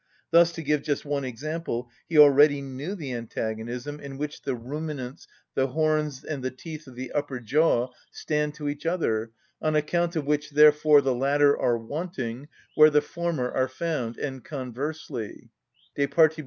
Thus, 0.31 0.51
to 0.53 0.63
give 0.63 0.81
just 0.81 1.05
one 1.05 1.23
example, 1.23 1.91
he 2.09 2.17
already 2.17 2.59
knew 2.59 2.95
the 2.95 3.13
antagonism 3.13 3.99
in 3.99 4.17
which 4.17 4.37
in 4.37 4.41
the 4.45 4.55
ruminants 4.55 5.27
the 5.53 5.67
horns 5.67 6.23
and 6.23 6.41
the 6.43 6.49
teeth 6.49 6.87
of 6.87 6.95
the 6.95 7.11
upper 7.11 7.39
jaw 7.39 7.89
stand 8.11 8.55
to 8.55 8.67
each 8.67 8.87
other, 8.87 9.29
on 9.61 9.75
account 9.75 10.15
of 10.15 10.25
which, 10.25 10.49
therefore, 10.49 11.01
the 11.03 11.13
latter 11.13 11.55
are 11.55 11.77
wanting 11.77 12.47
where 12.73 12.89
the 12.89 12.99
former 13.03 13.51
are 13.51 13.69
found, 13.69 14.17
and 14.17 14.43
conversely 14.43 15.51
(_De 15.95 16.07
partib. 16.07 16.39